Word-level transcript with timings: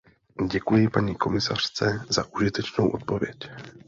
Děkuji 0.51 0.89
paní 0.89 1.15
komisařce 1.15 2.05
za 2.09 2.33
užitečnou 2.33 2.89
odpověď. 2.89 3.37